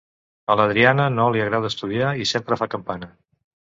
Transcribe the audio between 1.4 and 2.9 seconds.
agrada estudiar i sempre fa